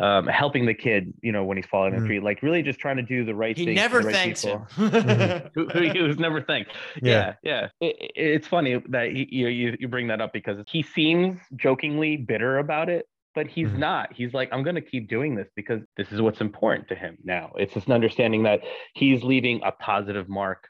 [0.01, 2.03] um helping the kid you know when he's falling in Mhm.
[2.03, 4.07] the street like really just trying to do the right He thing never for the
[4.09, 4.67] right thanks people.
[4.77, 5.51] him.
[5.55, 7.35] who, who he was never thanked Yeah.
[7.43, 10.59] yeah yeah It- it- it's funny that he, you, you you bring that up because
[10.69, 13.79] he seems jokingly bitter about it but he's Mhm.
[13.79, 16.95] not he's like i'm going to keep doing this because this is what's important to
[16.97, 18.61] him now it's just an understanding that
[18.95, 20.67] he's leaving a positive mark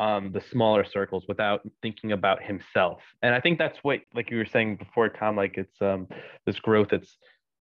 [0.00, 4.36] on the smaller circles without thinking about himself and i think that's what like you
[4.38, 6.08] were saying before tom like it's um
[6.46, 7.18] this growth it's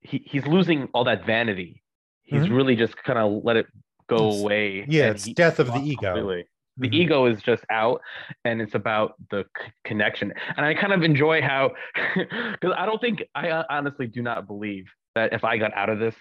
[0.02, 1.82] he, he's losing all that vanity
[2.24, 2.56] he's Mhm.
[2.56, 3.66] really just kind of let it
[4.08, 6.14] go It's- away yeah, it's he- death of the ego.
[6.14, 6.44] completely.
[6.78, 6.94] The Mhm.
[6.94, 8.00] ego is just out,
[8.46, 10.32] and it's about the c- connection.
[10.56, 11.72] And I kind of enjoy how,
[12.14, 15.90] because I don't think I uh, honestly do not believe that if I got out
[15.90, 16.14] of this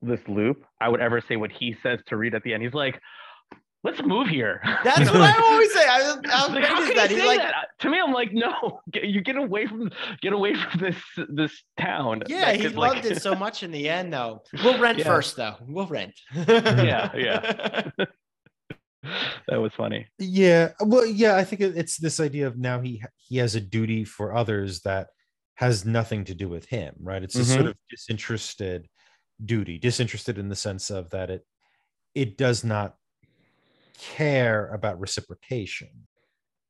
[0.00, 2.62] this loop, I would ever say what he says to Rita at the end.
[2.62, 2.98] He's like,
[3.84, 5.80] "Let's move here." That's You know, what I always say.
[5.80, 7.10] I, how like, great how is can that?
[7.10, 7.54] he say like, that?
[7.80, 9.90] To me, I'm like, no, get, you get away from
[10.20, 10.96] get away from this
[11.28, 12.22] this town.
[12.28, 14.42] yeah, That he could, like- loved it so much in the end, though.
[14.64, 15.04] We'll rent Yeah.
[15.04, 15.56] first, though.
[15.66, 16.14] We'll rent.
[16.34, 17.90] Yeah, yeah.
[19.48, 20.06] that was funny.
[20.18, 24.04] yeah well yeah i think it's this idea of now he he has a duty
[24.04, 25.08] for others that
[25.56, 27.68] has nothing to do with him right it's a sort mm-hmm.
[27.70, 28.86] of disinterested
[29.44, 31.44] duty disinterested in the sense of that it
[32.14, 32.94] it does not
[33.98, 35.88] care about reciprocation.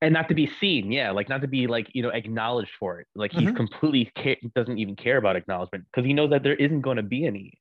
[0.00, 2.98] and not to be seen yeah like not to be like you know acknowledged for
[3.00, 3.54] it like he's Mhm.
[3.56, 7.04] completely ca- doesn't even care about acknowledgement because he knows that there isn't going to
[7.04, 7.52] be any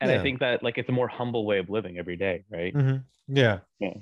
[0.00, 0.18] and Yeah.
[0.18, 3.04] i think that like it's a more humble way of living every day right Mhm.
[3.28, 3.60] Yeah.
[3.80, 3.94] Yeah.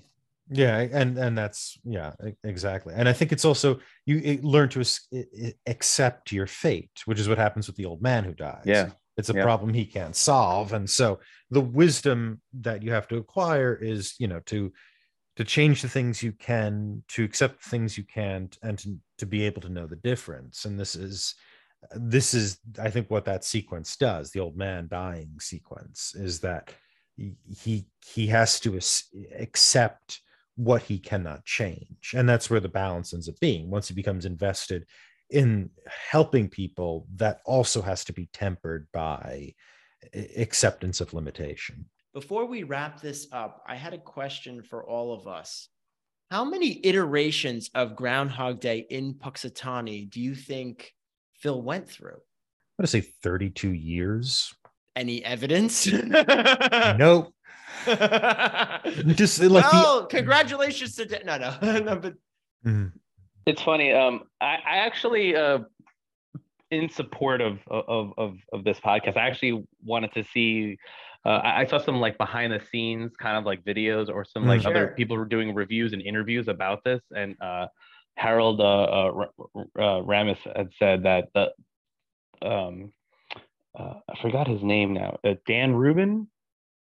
[0.50, 2.92] Yeah, and and that's yeah, exactly.
[2.94, 7.18] And I think it's also you learn to as- i- i- accept your fate, which
[7.18, 8.64] is what happens with the old man who dies.
[8.66, 8.90] Yeah.
[9.16, 9.42] It's a Yeah.
[9.42, 11.06] problem he can't solve, and so
[11.50, 14.70] the wisdom that you have to acquire is, you know, to
[15.36, 19.26] to change the things you can, to accept the things you can't, and to, to
[19.26, 20.64] be able to know the difference.
[20.64, 21.34] And this is
[21.96, 24.30] this is I think what that sequence does.
[24.30, 26.72] The old man dying sequence is that
[27.16, 28.78] he he- has to
[29.38, 30.20] accept
[30.56, 34.24] what he cannot change and that's where the balance ends up being once he becomes
[34.24, 34.86] invested
[35.30, 35.70] in
[36.10, 39.52] helping people that also has to be tempered by
[40.36, 45.26] acceptance of limitation Before we wrap this up, I had a question for all of
[45.26, 45.68] us.
[46.30, 50.94] How many iterations of Groundhog Day in Punxsutawney do you think
[51.34, 52.20] Phil went through?
[52.78, 54.52] i'm going to say 32 years
[54.96, 55.86] Any evidence?
[55.92, 57.32] nope
[57.86, 62.14] just like the- well, congratulations to Dan- no, no, no, but
[62.66, 62.92] Mhm.
[63.46, 65.58] it's funny um i, I actually uh
[66.72, 70.76] in support of of of of this podcast i actually wanted to see
[71.24, 74.46] uh, I, I saw some like behind the scenes kind of like videos or some
[74.46, 74.66] like Mm.
[74.66, 77.66] other people were doing reviews and interviews about this and uh
[78.16, 79.26] harold uh, uh,
[79.78, 81.50] uh ramis had said that the
[82.46, 82.92] um
[83.78, 86.28] uh, i forgot his name now uh, dan rubin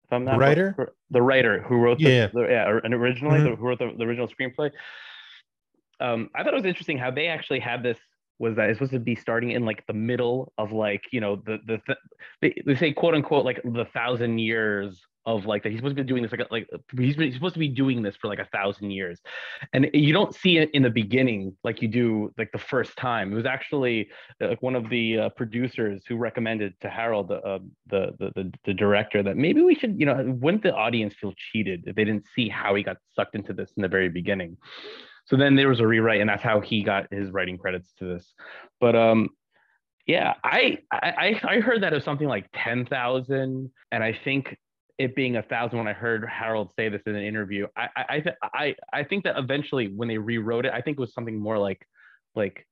[0.06, 0.78] if i'm The not writer?
[1.10, 2.28] the writer who wrote Yeah.
[2.34, 3.52] the, the yeah and originally Mhm.
[3.52, 4.72] the, who wrote the, the original screenplay
[6.00, 7.98] um i thought it was interesting how they actually had this
[8.40, 11.38] was that it's supposed to be starting in like the middle of like you know
[11.46, 11.98] the the th-
[12.42, 16.04] they, they say quote unquote like the thousand years of like that he's supposed to
[16.04, 18.40] be doing this like like he's, been- he's supposed to be doing this for like
[18.40, 19.20] a thousand years.
[19.74, 23.34] And you don't see it in the beginning like you do like the first time.
[23.34, 24.08] It was actually
[24.40, 28.74] like one of the uh, producers who recommended to harold uh, the, the the the
[28.74, 32.26] director that maybe we should you know wouldn't the audience feel cheated if they didn't
[32.34, 34.56] see how he got sucked into this in the very beginning
[35.28, 38.06] so then there was a rewrite and that's how he got his writing credits to
[38.06, 38.34] this.
[38.80, 39.30] But um
[40.08, 44.58] yeah i i i heard that was something like 10,000 and i think
[44.98, 48.06] it being a thousand when i heard harold say this in an interview i i
[48.10, 51.14] I, th- I i think that eventually when they rewrote it i think it was
[51.14, 51.86] something more like
[52.36, 52.66] like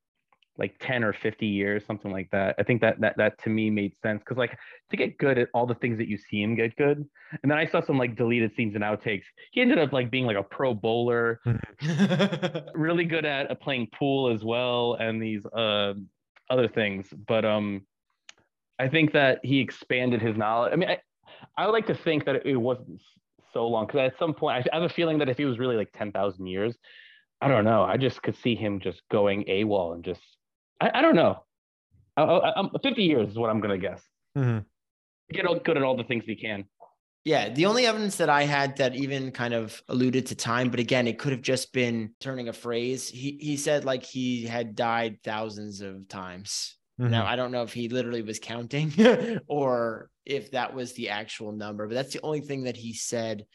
[0.58, 2.56] like 10 or 50 years something like that.
[2.58, 4.58] I think that that that to me made sense because like
[4.90, 7.06] to get good at all the things that you see him get good.
[7.44, 9.24] And then i saw some like deleted scenes and outtakes.
[9.52, 11.42] He ended up like being like a pro bowler
[12.74, 15.94] really good at playing pool as well and these uh,
[16.50, 17.08] other things.
[17.28, 17.86] But um
[18.80, 20.74] i think that he expanded his knowledge.
[20.74, 21.00] I mean i,
[21.58, 23.02] I like to think that it wasn't
[23.54, 25.58] so long because at some point I, I have a feeling that if he was
[25.60, 26.76] really like 10,000 years
[27.42, 30.22] i don't know i just could see him just going AWOL and just
[30.82, 31.44] i, I don't know
[32.18, 34.02] I, I, I'm 50 years is what i'm gonna guess
[34.38, 34.66] Mhm.
[35.32, 36.66] get all good at all the things he can
[37.26, 40.80] Yeah, the only evidence that I had that even kind of alluded to time, but
[40.80, 43.10] again, it could have just been turning a phrase.
[43.10, 46.78] He he said like he had died thousands of times.
[47.02, 47.10] Mhm.
[47.10, 48.94] Now I don't know if he literally was counting
[49.48, 53.46] or if that was the actual number, but that's the only thing that he said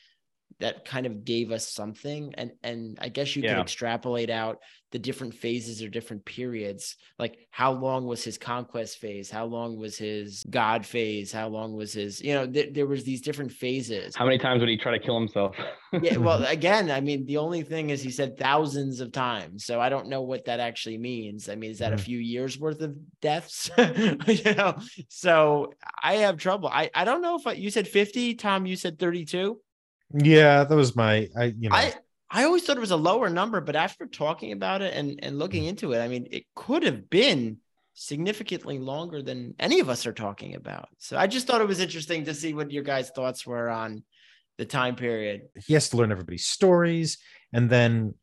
[0.61, 2.35] that kind of gave us something.
[2.37, 3.55] And and I guess you Yeah.
[3.55, 4.59] could extrapolate out
[4.93, 6.97] the different phases or different periods.
[7.19, 9.31] Like how long was his conquest phase?
[9.31, 11.31] How long was his God phase?
[11.31, 14.17] How long was his, you know, th- there was these different phases.
[14.17, 15.55] how many times would he try to kill himself
[16.03, 19.65] yeah, well, again, I mean, the only thing is he said thousands of times.
[19.65, 21.49] So I don't know what that actually means.
[21.49, 22.01] I mean, is that a Mhm.
[22.01, 23.71] few years worth of deaths?
[24.27, 24.77] you know,
[25.09, 26.69] so I have trouble.
[26.69, 29.59] I, I don't know if I, you said 50, Tom, you said 32.
[30.15, 31.95] Yeah that was my i you know I,
[32.31, 35.37] I always thought it was a lower number, but after talking about it and, and
[35.37, 37.57] looking into it, I mean, it could have been
[37.95, 40.89] significantly longer than any of us are talking about.
[40.99, 44.05] So I just thought it was interesting to see what your guys' thoughts were on
[44.61, 45.49] the time period.
[45.67, 47.17] he has to learn everybody's stories
[47.55, 48.15] and then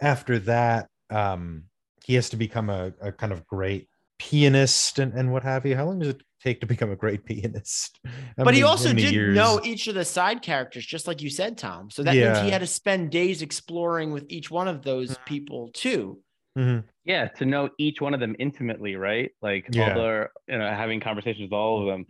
[0.00, 1.62] after that um
[2.04, 5.76] he has to become a, a kind of great pianist and, and what have you
[5.76, 7.98] how long does it take to become a great pianist
[8.36, 9.34] How but he also how many did years?
[9.36, 11.90] know each of the side characters, just like you said, Tom.
[11.90, 15.70] So that means he had to spend days exploring with each one of those people
[15.72, 16.18] too.
[16.58, 16.84] Mhm.
[17.06, 19.94] yeah to know each one of them intimately right like Yeah.
[19.94, 22.04] all the you know having conversations with all of them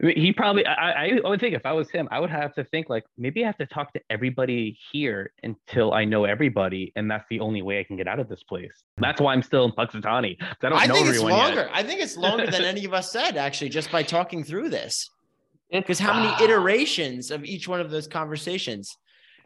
[0.00, 2.30] I mean, he probably I, I I would think if i was him i would
[2.30, 6.24] have to think like maybe i have to talk to everybody here until i know
[6.24, 9.32] everybody and that's the only way i can get out of this place that's why
[9.32, 11.60] i'm still in Punxsutawney 'cause i don't I know think it's longer.
[11.62, 14.68] yet I think it's longer than any of us said, actually, just by talking through
[14.70, 15.08] this.
[15.70, 18.96] Because how many iterations of each one of those conversations?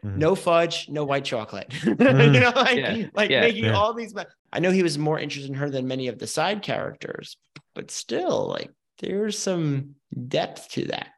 [0.05, 0.17] Mhm.
[0.17, 1.69] No fudge, no white chocolate.
[1.69, 2.33] Mhm.
[2.35, 3.73] you know, like, Yeah, like yeah, making yeah.
[3.77, 4.13] all these.
[4.53, 7.37] I know he was more interested in her than many of the side characters,
[7.73, 9.95] but still, like, there's some
[10.27, 11.09] depth to that.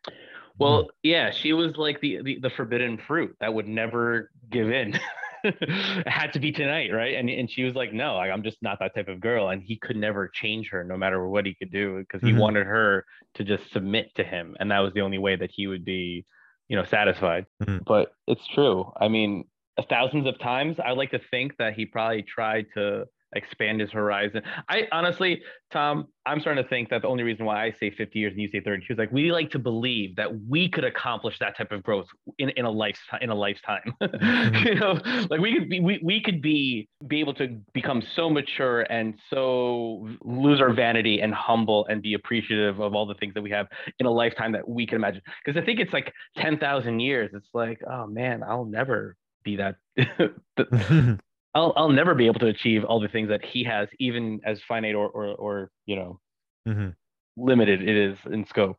[0.58, 5.00] Well, yeah, she was like the, the the forbidden fruit that would never give in.
[5.44, 7.16] it had to be tonight, right?
[7.16, 9.50] And and she was like, no, like, I'm just not that type of girl.
[9.50, 12.40] And he could never change her, no matter what he could do, because he Mhm.
[12.40, 15.68] wanted her to just submit to him, and that was the only way that he
[15.68, 16.26] would be,
[16.68, 17.46] you know, satisfied.
[17.64, 17.86] Mhm.
[17.86, 18.92] But it's true.
[19.00, 19.46] I mean,
[19.88, 24.42] thousands of times, I like to think that he probably tried to expand his horizon.
[24.68, 28.18] I honestly, Tom, I'm starting to think that the only reason why I say 50
[28.18, 31.38] years and you say 32 is like we like to believe that we could accomplish
[31.40, 33.94] that type of growth in, in a lifetime in a lifetime.
[34.20, 34.68] Mm-hmm.
[34.68, 38.30] you know, like we could be we, we could be be able to become so
[38.30, 43.34] mature and so lose our vanity and humble and be appreciative of all the things
[43.34, 43.68] that we have
[44.00, 45.22] in a lifetime that we can imagine.
[45.44, 47.32] Because I think it's like 10,000 years.
[47.34, 49.76] It's like, oh man, I'll never be that.
[51.56, 54.62] I'll I'll never be able to achieve all the things that he has, even as
[54.68, 56.20] finite or or, or you know
[56.68, 56.96] Mhm.
[57.38, 58.78] limited it is in scope.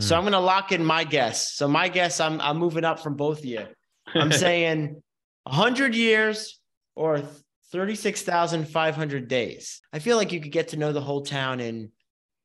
[0.00, 0.18] So Mm.
[0.18, 1.52] I'm gonna lock in my guess.
[1.54, 3.66] So my guess, I'm I'm moving up from both of you.
[4.14, 5.02] I'm saying
[5.44, 6.60] 100 years
[6.96, 7.22] or
[7.72, 9.80] 36,500 days.
[9.92, 11.92] I feel like you could get to know the whole town in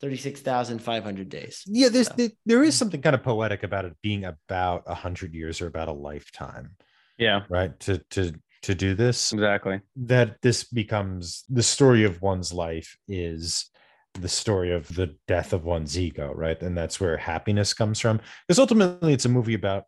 [0.02, 1.64] 36,500 days.
[1.66, 4.94] yeah, there's So- there, there is something kind of poetic about it being about a
[4.94, 6.76] hundred years or about a lifetime,
[7.18, 7.78] yeah, right?
[7.82, 8.34] To to
[8.66, 9.82] to do this, exactly.
[9.96, 13.70] that this becomes the story of one's life is
[14.14, 16.62] the story of the death of one's ego, right?
[16.62, 18.20] And that's where happiness comes from.
[18.48, 19.86] Because ultimately, it's a movie about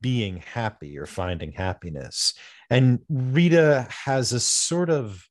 [0.00, 2.34] being happy or finding happiness.
[2.70, 5.26] And Rita has a sort of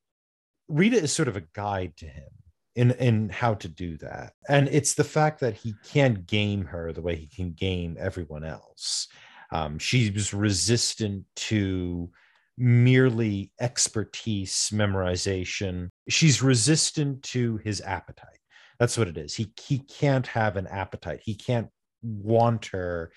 [0.68, 2.30] Rita is sort of a guide to him
[2.76, 4.34] in in how to do that.
[4.48, 8.44] And it's the fact that he can't game her the way he can game everyone
[8.44, 9.08] else.
[9.52, 12.10] Um, she's resistant to
[12.58, 15.90] merely expertise, memorization.
[16.10, 18.40] She's resistant to his appetite.
[18.80, 19.34] That's what it is.
[19.36, 21.22] He he can't have an appetite.
[21.24, 21.70] He can't
[22.02, 23.12] want her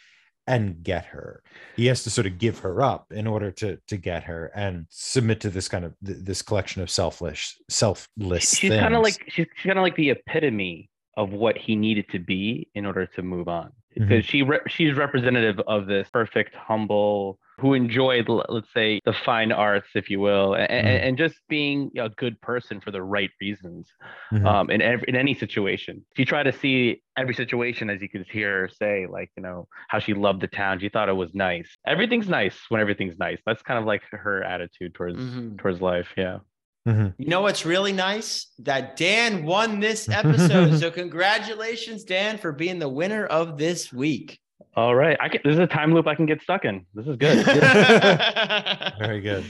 [0.46, 1.42] and get her.
[1.77, 4.87] He has to sort of give her up in order to to get her and
[4.88, 9.22] submit to this kind of th- this collection of selfless selfless She's kind of like
[9.29, 13.05] she's, she's kind of like the epitome of what he needed to be in order
[13.05, 13.72] to move on.
[13.98, 14.08] Mhm.
[14.08, 19.50] Because she re- she's representative of this perfect, humble, who enjoyed, let's say, the fine
[19.50, 21.02] arts, if you will, and, Mhm.
[21.08, 23.88] and just being a good person for the right reasons.
[24.32, 24.46] Mhm.
[24.46, 26.04] um, in every, in any situation.
[26.12, 29.42] If you try to see every situation, as you could hear her say, like you
[29.42, 31.76] know how she loved the town, she thought it was nice.
[31.87, 33.40] Everything's nice when everything's nice.
[33.46, 35.58] That's kind of like her attitude towards Mhm.
[35.58, 36.12] towards life.
[36.16, 36.38] Yeah.
[36.88, 37.14] Mhm.
[37.18, 38.46] You know what's really nice?
[38.61, 40.79] That Dan won this episode.
[40.81, 44.40] so congratulations, Dan, for being the winner of this week.
[44.74, 45.16] All right.
[45.20, 46.87] I can, this is a time loop I can get stuck in.
[46.94, 47.44] This is good.
[48.98, 49.44] Very good.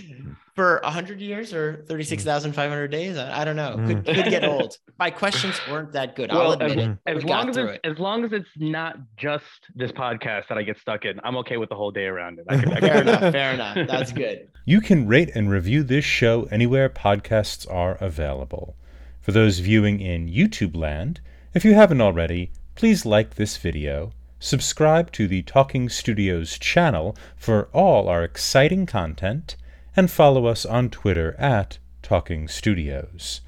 [0.59, 3.17] For 100 years or 36,500 days?
[3.17, 3.77] I, I don't know.
[3.87, 4.15] Could, Mm.
[4.17, 4.77] could get old.
[4.99, 6.33] My questions weren't that good.
[6.33, 6.99] I'll admit as, it.
[7.07, 9.45] as We long as through it's, as long as it's not just
[9.77, 12.47] this podcast that I get stuck in, I'm okay with the whole day around it.
[12.49, 13.21] I can, I Fair enough.
[13.33, 13.87] Fair enough.
[13.87, 14.49] That's good.
[14.65, 18.75] You can rate and review this show anywhere podcasts are available.
[19.21, 21.21] For those viewing in YouTube land,
[21.55, 27.69] if you haven't already, please like this video, subscribe to the Talking Studios channel for
[27.73, 29.55] all our exciting content,
[29.99, 33.41] and follow us on Twitter at Talking Studios.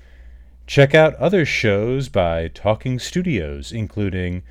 [0.66, 4.42] Check out other shows by Talking Studios, including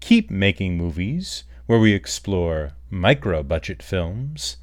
[0.00, 4.58] Keep Making Movies, where we explore micro budget films,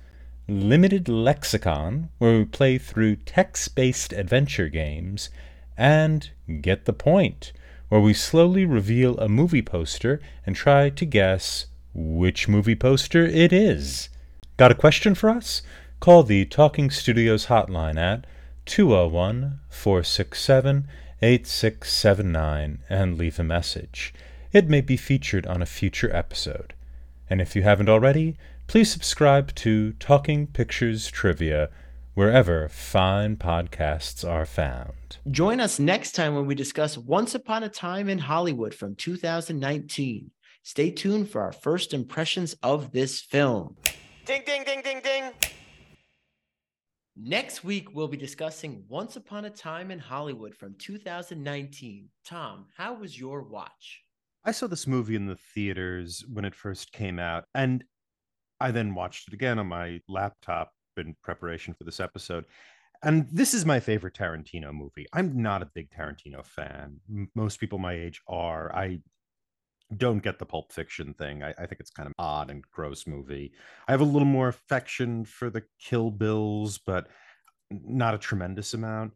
[0.47, 5.31] Limited Lexicon, where we play through text based adventure games,
[5.75, 6.29] and
[6.61, 7.51] Get the Point,
[7.89, 13.51] where we slowly reveal a movie poster and try to guess which movie poster it
[13.51, 14.09] is.
[14.57, 15.63] Got a question for us?
[16.05, 18.27] Call the Talking Studios hotline at
[18.67, 20.87] 201 467
[21.19, 24.13] 8679 and leave a message.
[24.53, 26.75] It may be featured on a future episode.
[27.27, 28.37] And if you haven't already,
[28.67, 31.71] please subscribe to Talking Pictures Trivia
[32.13, 35.17] wherever fine podcasts are found.
[35.31, 40.29] Join us next time when we discuss Once Upon a Time in Hollywood from 2019.
[40.61, 43.75] Stay tuned for our first impressions of this film.
[44.27, 45.54] Ding, ding, ding, ding, ding.
[47.17, 52.09] Next week, we'll be discussing Once Upon a Time in Hollywood from 2019.
[52.25, 54.01] Tom, how was your watch?
[54.43, 57.85] I saw this movie in the theaters when it first came out, and
[58.59, 62.43] I then watched it again on my laptop in preparation for this episode.
[63.01, 65.05] And this is my favorite Tarantino movie.
[65.13, 66.99] I'm not a big Tarantino fan.
[67.33, 68.75] Most people my age are.
[68.75, 68.99] I
[69.97, 71.43] don't get the Pulp Fiction thing.
[71.43, 73.53] I, I think it's kind of odd and gross movie.
[73.87, 77.07] I have a little more affection for the Kill Bills, but
[77.69, 79.13] not a tremendous amount.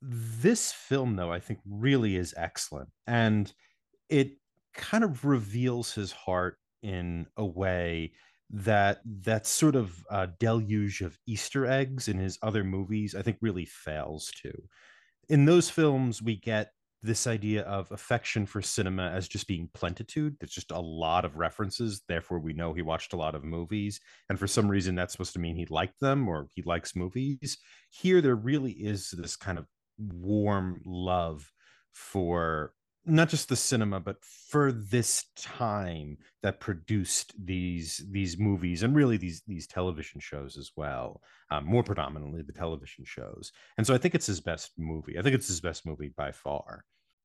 [0.00, 2.90] This film, though, I think really is excellent.
[3.06, 3.52] And
[4.08, 4.32] it
[4.74, 8.12] kind of reveals his heart in a way
[8.50, 13.38] that that sort of uh, deluge of Easter eggs in his other movies, I think,
[13.40, 14.52] really fails to.
[15.28, 16.72] In those films, we get
[17.04, 20.36] this idea of affection for cinema as just being plentitude.
[20.40, 22.02] There's just a lot of references.
[22.08, 24.00] Therefore, we know he watched a lot of movies.
[24.30, 27.58] And for some reason, that's supposed to mean he liked them or he likes movies.
[27.90, 29.66] Here, there really is this kind of
[29.98, 31.52] warm love
[31.92, 32.72] for
[33.06, 39.16] not just the cinema but for this time that produced these these movies and really
[39.18, 43.98] these these television shows as well um, more predominantly the television shows and so i
[43.98, 46.82] think it's his best movie i think it's his best movie by far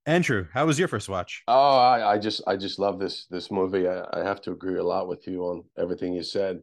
[0.10, 3.52] andrew how was your first watch oh i, I just i just love this this
[3.52, 6.62] movie I, I, have to agree a lot with you on everything you said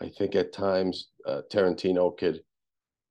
[0.00, 2.42] i think at times uh, tarantino could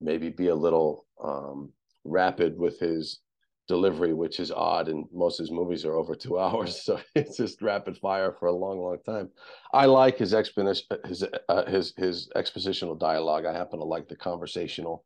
[0.02, 1.72] maybe be a little um,
[2.04, 3.20] rapid with his
[3.68, 4.90] delivery, which is odd.
[4.90, 8.48] And most of his movies are over two hours, so it's just rapid fire for
[8.48, 9.30] a long, long time.
[9.74, 13.46] I like his exposition, his uh, his his expositional dialogue.
[13.46, 15.06] I happen to like the conversational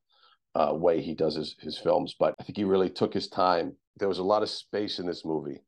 [0.55, 3.76] uh, way he does his his films, but I think he really took his time.
[3.97, 5.61] There was a lot of space in this movie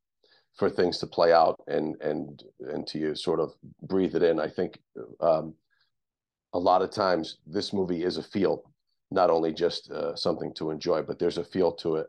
[0.57, 3.53] for things to play out and and and to sort of
[3.84, 4.39] breathe it in.
[4.39, 4.80] I think
[5.21, 5.53] um,
[6.53, 8.63] a lot of times this movie is a feel,
[9.11, 12.07] not only just uh, something to enjoy, but there's a feel to it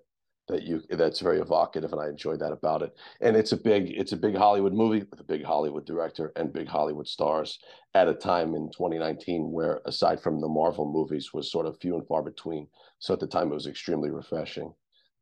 [0.48, 2.96] that you that's very evocative and I enjoyed that about it.
[3.20, 6.52] And it's a big it's a big Hollywood movie with a big Hollywood director and
[6.52, 7.58] big Hollywood stars
[7.94, 11.96] at a time in 2019 where aside from the Marvel movies was sort of few
[11.96, 12.66] and far between.
[12.98, 14.72] So at the time it was extremely refreshing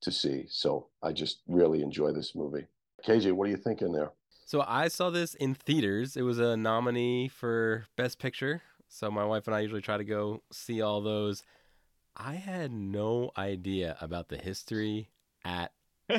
[0.03, 0.47] to see.
[0.49, 2.67] So I just really enjoy this movie.
[3.07, 4.13] KJ, what are you thinking there?
[4.45, 6.17] So I saw this in theaters.
[6.17, 8.63] It was a nominee for Best Picture.
[8.89, 11.43] So my wife and I usually try to go see all those.
[12.17, 15.11] I had no idea about the history
[15.45, 15.73] at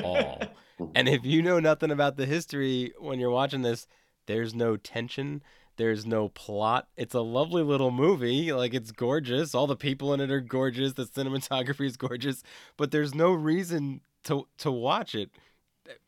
[0.04, 0.42] all.
[0.94, 3.86] and if you know nothing about the history when you're watching this,
[4.28, 5.42] there's no tension.
[5.76, 6.88] There's no plot.
[6.96, 8.52] It's a lovely little movie.
[8.52, 9.54] Like it's gorgeous.
[9.54, 10.92] All the people in it are gorgeous.
[10.92, 12.42] The cinematography is gorgeous,
[12.76, 15.30] but there's no reason to to watch it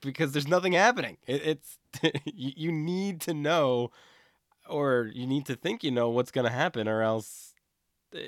[0.02, 1.16] because there's nothing happening.
[1.26, 1.78] It, it's
[2.24, 3.90] you need to know,
[4.68, 7.54] or you need to think you know what's gonna happen, or else.
[8.14, 8.20] Uh,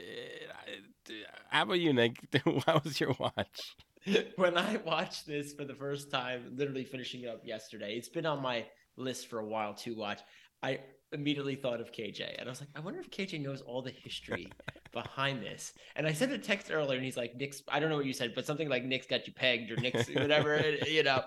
[1.50, 2.16] how about you, Nick?
[2.66, 3.76] How was your watch?
[4.36, 8.26] when I watched this for the first time, literally finishing it up yesterday, it's been
[8.26, 8.64] on my
[8.96, 10.20] list for a while to watch.
[10.62, 10.80] I
[11.12, 13.90] immediately thought of KJ, and I was like, I wonder if KJ knows all the
[13.90, 14.50] history
[14.92, 15.72] behind this.
[15.96, 18.12] And I sent a text earlier, and he's like, Nick's, I don't know what you
[18.12, 21.24] said, but something like Nick's got you pegged or Nick's whatever, you know.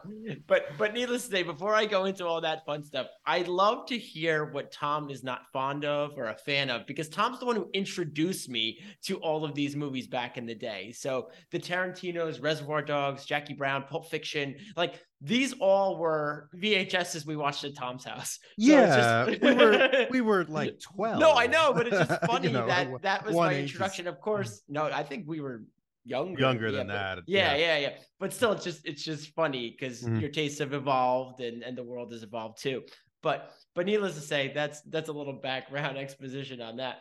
[0.48, 3.86] But but needless to say, before I go into all that fun stuff, I'd love
[3.88, 7.46] to hear what Tom is not fond of or a fan of because Tom's the
[7.46, 10.92] one who introduced me to all of these movies back in the day.
[10.92, 17.36] So the Tarantino's, Reservoir Dogs, Jackie Brown, Pulp Fiction, like these all were VHSs we
[17.36, 18.34] watched at Tom's house.
[18.34, 19.42] So yeah, just...
[19.42, 21.20] we were we were like twelve.
[21.20, 24.08] No, I know, but it's just funny you know, that that was my introduction.
[24.08, 25.64] Of course, no, I think we were
[26.04, 26.40] younger.
[26.40, 27.20] Younger yeah, than that.
[27.26, 30.20] Yeah, yeah, yeah, But still, it's just it's just funny because mm-hmm.
[30.20, 32.84] your tastes have evolved and and the world has evolved too.
[33.24, 36.98] But but needless to say, that's that's a little background exposition on that.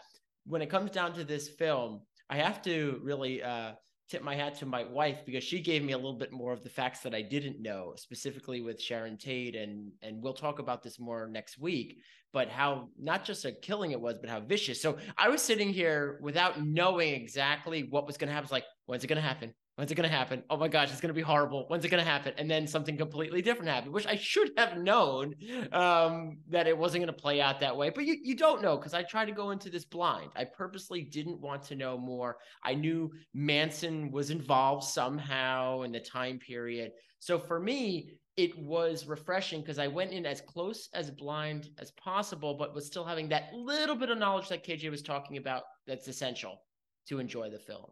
[0.46, 2.00] When it comes down to this film,
[2.30, 3.72] I have to really uh
[4.10, 6.62] tip my hat to my wife because she gave me a little bit more of
[6.62, 10.82] the facts that I didn't know, specifically with Sharon Tate, and and we'll talk about
[10.82, 11.98] this more next week.
[12.32, 14.82] But how not just a killing it was, but how vicious.
[14.82, 18.46] So I was sitting here without knowing exactly what was going to happen.
[18.46, 19.54] It's like, when's it going to happen?
[19.76, 20.44] When's it going to happen?
[20.50, 21.64] Oh my gosh, it's going to be horrible.
[21.66, 22.32] When's it going to happen?
[22.38, 25.34] And then something completely different happened, which I should have known
[25.72, 27.90] um, that it wasn't going to play out that way.
[27.90, 30.30] But you, you don't know because I tried to go into this blind.
[30.36, 32.36] I purposely didn't want to know more.
[32.62, 36.92] I knew Manson was involved somehow in the time period.
[37.18, 41.90] So for me, it was refreshing because I went in as close as blind as
[41.92, 45.62] possible, but was still having that little bit of knowledge that KJ was talking about
[45.86, 46.62] that's essential
[47.08, 47.90] to enjoy the film.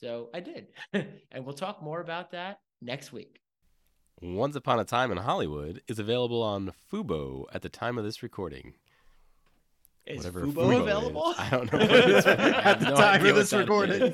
[0.00, 0.68] So I did.
[0.92, 3.40] and we'll talk more about that next week.
[4.20, 8.22] Once Upon a Time in Hollywood is available on Fubo at the time of this
[8.22, 8.74] recording.
[10.06, 11.30] Is Whatever Fubo, Fubo available?
[11.32, 11.38] Is.
[11.38, 11.78] I don't know.
[11.80, 14.12] at the no time of this recording.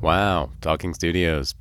[0.00, 1.54] wow, Talking Studios